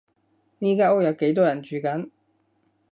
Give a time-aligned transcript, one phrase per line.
[0.57, 2.09] 呢間屋有幾多人住緊？